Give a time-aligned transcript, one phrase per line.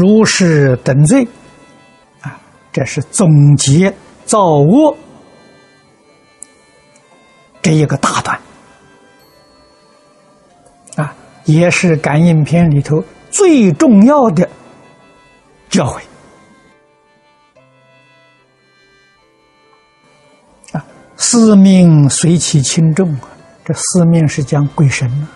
[0.00, 1.28] 如是等罪，
[2.22, 2.40] 啊，
[2.72, 4.96] 这是总结造恶
[7.60, 8.40] 这一个大段，
[10.96, 11.14] 啊，
[11.44, 14.48] 也是感应篇里头最重要的
[15.68, 16.00] 教诲。
[20.72, 20.82] 啊，
[21.18, 23.28] 司命随其轻重啊，
[23.66, 25.28] 这司命是讲鬼神啊。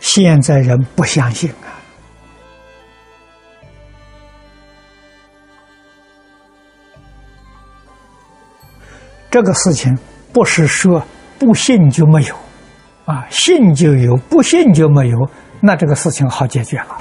[0.00, 1.78] 现在人不相信啊，
[9.34, 9.98] 这个事情
[10.32, 11.04] 不是说
[11.40, 12.36] 不信就没有，
[13.04, 15.28] 啊，信就有，不信就没有，
[15.60, 16.98] 那这个事情好解决了，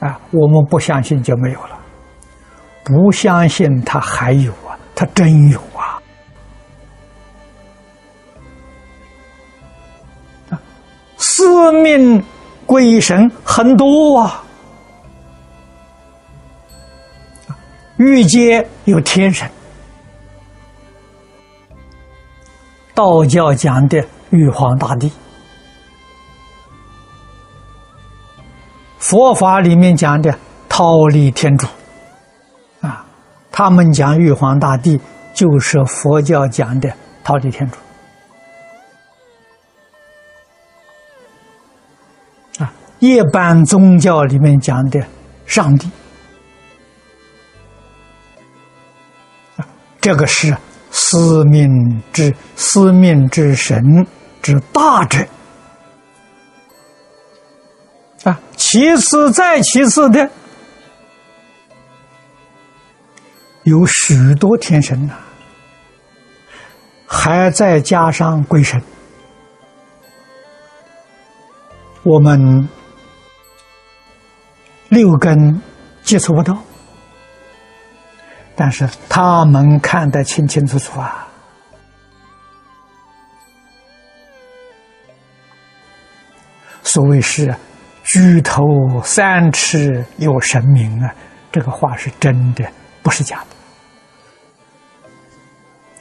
[0.00, 1.78] 啊，我们不相信就没有了，
[2.82, 6.02] 不相信他还有啊，他真有啊。
[11.16, 12.20] 四命
[12.66, 14.42] 鬼神很多啊，
[17.98, 19.48] 欲界有天神，
[22.94, 25.10] 道教讲的玉皇大帝，
[28.98, 31.66] 佛法里面讲的忉利天主，
[32.80, 33.04] 啊，
[33.50, 35.00] 他们讲玉皇大帝
[35.34, 36.88] 就是佛教讲的
[37.24, 37.76] 忉利天主。
[42.62, 45.04] 啊一般宗教里面讲的
[45.46, 45.90] 上帝，
[50.00, 50.56] 这个是
[50.96, 54.06] 司命之司命之神
[54.40, 55.26] 之大者
[58.22, 58.40] 啊。
[58.56, 60.30] 其次再其次的，
[63.64, 65.14] 有许多天神呐，
[67.06, 68.80] 还再加上鬼神，
[72.04, 72.68] 我们。
[74.90, 75.60] 六根
[76.04, 76.56] 接触不到，
[78.56, 81.26] 但是他们看得清清楚楚啊。
[86.82, 87.52] 所谓是
[88.04, 88.62] “举头
[89.02, 91.12] 三尺有神明”啊，
[91.50, 92.64] 这个话是真的，
[93.02, 93.42] 不是假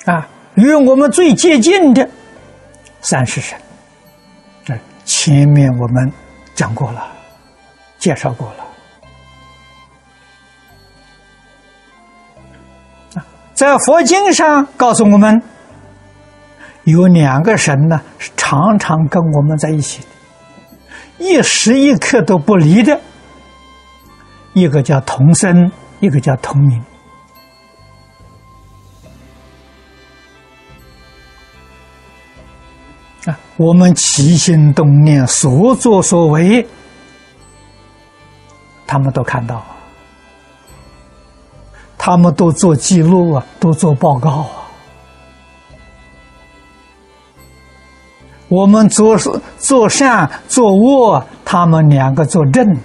[0.05, 0.13] 的。
[0.13, 2.07] 啊，与我们最接近的
[3.01, 3.57] 三世神，
[4.63, 6.13] 这前面我们
[6.53, 7.07] 讲过了，
[7.97, 8.65] 介绍过了。
[13.63, 15.41] 在佛经上告诉我们，
[16.83, 22.99] 有两个神呢，是常常跟我们在一起的，一时一刻都不离的。
[24.51, 26.83] 一个叫同生，一个叫同名。
[33.27, 36.67] 啊，我们起心动念、所作所为，
[38.85, 39.72] 他们都看到了。
[42.05, 44.67] 他们都做记录啊，都做报告啊。
[48.49, 49.17] 我们做
[49.57, 52.77] 做善做恶，他们两个作证。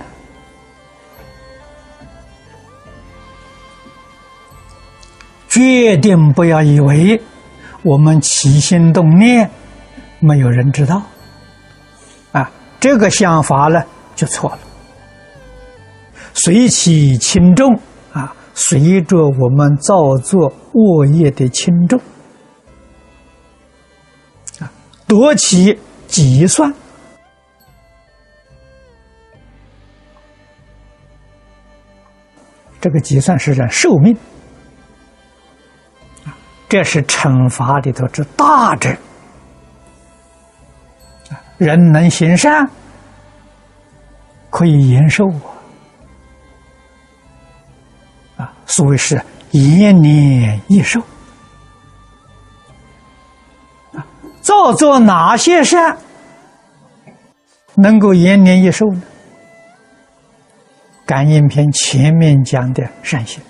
[5.49, 7.21] 决定不要以为
[7.83, 9.51] 我们起心动念
[10.21, 11.03] 没有人知道，
[12.31, 13.83] 啊，这个想法呢
[14.15, 14.59] 就错了。
[16.35, 17.77] 随起轻重。
[18.61, 22.01] 随着我们造作恶业的轻重
[24.59, 24.69] 啊，
[25.07, 26.75] 多起计算，
[32.81, 34.19] 这个计算是人寿命，
[36.69, 38.93] 这是惩罚里头之大者
[41.59, 42.69] 人能行善，
[44.51, 45.58] 可以延寿啊。
[48.79, 49.21] 所谓是
[49.51, 51.01] 延年益寿
[53.93, 54.07] 啊，
[54.41, 55.99] 造作哪些善
[57.75, 59.03] 能够延年益寿呢？
[61.05, 63.43] 感应篇前面讲的善行，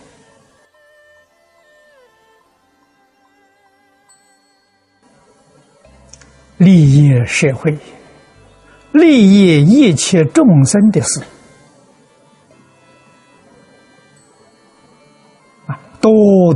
[6.57, 7.77] 利益社会，
[8.93, 11.21] 利益一切众生的事。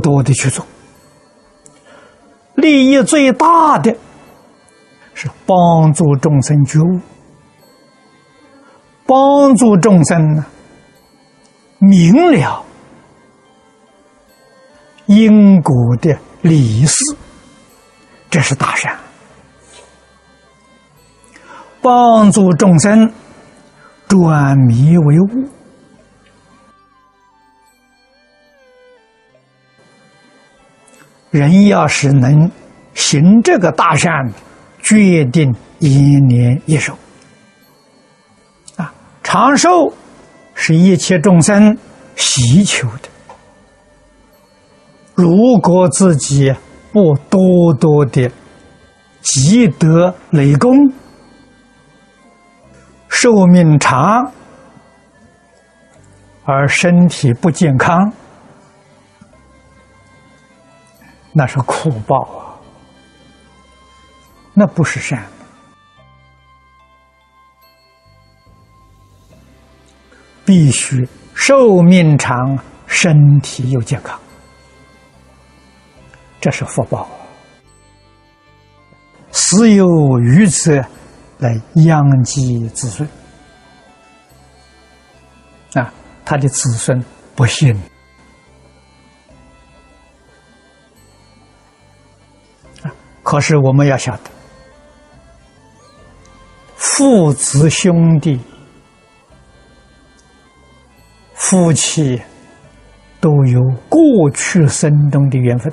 [0.03, 0.65] 多的去做，
[2.55, 3.95] 利益最大的
[5.13, 6.99] 是帮助众生觉悟，
[9.07, 10.45] 帮助众生呢
[11.79, 12.63] 明了
[15.05, 16.97] 因果的理事，
[18.29, 18.93] 这是大善；
[21.81, 23.11] 帮助众生
[24.07, 25.49] 转迷为悟。
[31.33, 32.51] 人要是能
[32.93, 34.31] 行这个大善，
[34.83, 36.95] 决定延年益寿。
[38.75, 38.93] 啊，
[39.23, 39.91] 长寿
[40.53, 41.75] 是一切众生
[42.15, 43.09] 希求的。
[45.15, 46.53] 如果自己
[46.91, 48.29] 不多多的
[49.21, 50.93] 积德累功，
[53.09, 54.31] 寿命长
[56.45, 58.13] 而身体不健康。
[61.33, 62.55] 那是苦报啊，
[64.53, 65.25] 那不是善。
[70.45, 74.19] 必须寿命长，身体又健康，
[76.39, 77.09] 这是福报。
[79.31, 79.87] 死有
[80.19, 80.85] 余则
[81.39, 83.09] 来养及子孙
[85.73, 85.91] 啊，
[86.23, 87.03] 他的子孙
[87.35, 87.75] 不幸。
[92.81, 92.91] 啊
[93.21, 94.23] 可是我们要晓得，
[96.75, 98.39] 父子兄弟、
[101.33, 102.21] 夫妻
[103.21, 105.71] 都有过去生中的缘分，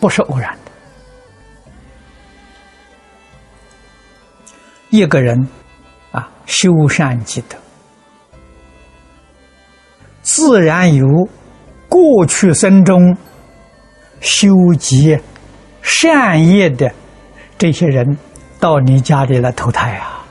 [0.00, 0.72] 不是偶然的。
[4.90, 5.48] 一个人
[6.10, 7.56] 啊，修善积德，
[10.22, 11.06] 自然有
[11.88, 13.16] 过去生中
[14.22, 14.48] 修
[14.78, 15.20] 集。
[15.84, 16.90] 善业的
[17.58, 18.16] 这些人
[18.60, 20.24] 到你家里来投胎啊，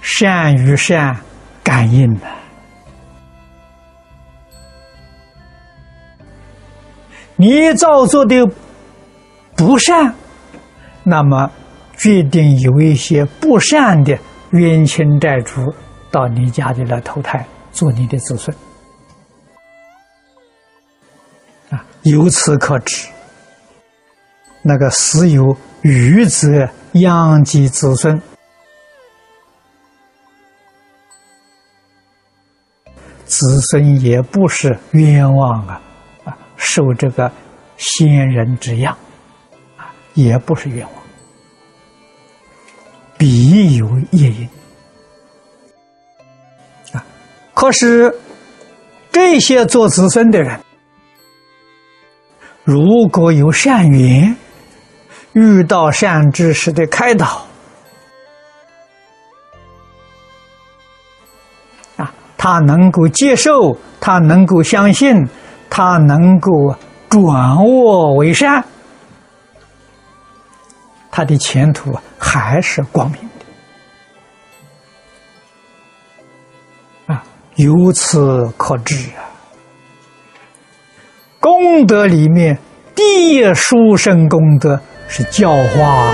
[0.00, 1.14] 善与善
[1.62, 2.26] 感应的，
[7.36, 8.50] 你造作的
[9.54, 10.14] 不善，
[11.04, 11.50] 那么
[11.98, 14.18] 决定有一些不善的
[14.52, 15.60] 冤亲债主
[16.10, 18.56] 到你家里来投胎，做你的子孙
[22.10, 23.08] 由此可知。
[24.62, 28.20] 那个死有余则养及子孙，
[33.24, 35.80] 子孙也不是冤枉啊
[36.24, 37.30] 啊，受这个
[37.76, 38.92] 仙人之殃
[39.76, 40.94] 啊，也不是冤枉，
[43.16, 44.48] 必有业因
[46.92, 47.04] 啊。
[47.54, 48.12] 可是
[49.12, 50.60] 这些做子孙的人，
[52.68, 54.36] 如果有善缘。
[55.34, 57.46] 遇到善知识的开导，
[61.96, 65.28] 啊，他能够接受，他能够相信，
[65.70, 66.50] 他能够
[67.08, 68.64] 转恶为善，
[71.12, 73.20] 他的前途还是光明
[77.06, 77.14] 的。
[77.14, 77.22] 啊，
[77.56, 79.27] 由此可知啊，
[81.48, 82.58] 功德里面
[82.94, 84.78] 第一殊胜功德。
[85.08, 86.12] 是教化。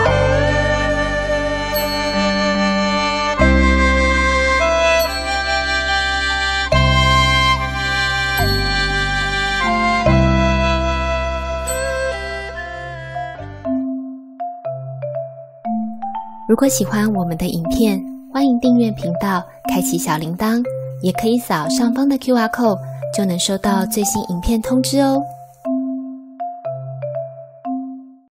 [16.48, 18.00] 如果喜欢我们的影片，
[18.32, 20.62] 欢迎订阅频道，开启小铃铛，
[21.02, 22.78] 也可以扫上方的 Q R code，
[23.16, 25.22] 就能收到最新影片通知哦。